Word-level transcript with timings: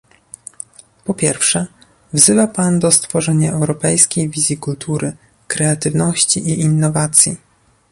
Po 1.05 1.13
pierwsze, 1.13 1.67
wzywa 2.13 2.47
pan 2.47 2.79
do 2.79 2.91
stworzenia 2.91 3.51
europejskiej 3.51 4.29
wizji 4.29 4.57
kultury, 4.57 5.13
kreatywności 5.47 6.39
i 6.39 6.59
innowacji 6.59 7.37